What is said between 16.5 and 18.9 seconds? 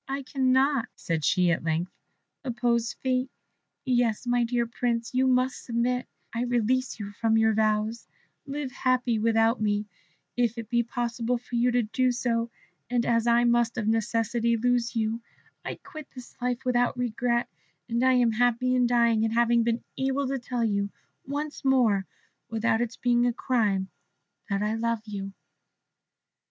without a regret, and am happy in